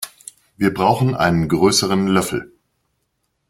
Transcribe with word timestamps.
Wir 0.57 0.73
brauchen 0.73 1.13
einen 1.13 1.47
größeren 1.47 2.07
Löffel. 2.07 2.51